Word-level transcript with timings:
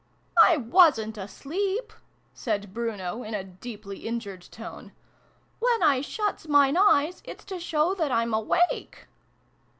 "I 0.41 0.57
ivasnt 0.57 1.15
asleep!" 1.17 1.93
said 2.33 2.73
Bruno, 2.73 3.21
in 3.21 3.35
a 3.35 3.43
deeply 3.43 4.07
injured 4.07 4.41
tone." 4.49 4.93
When 5.59 5.83
I 5.83 6.01
shuts 6.01 6.47
mine 6.47 6.75
eyes, 6.75 7.21
it's 7.23 7.45
to 7.45 7.59
show 7.59 7.93
that 7.93 8.11
I'm 8.11 8.33
awake!" 8.33 9.05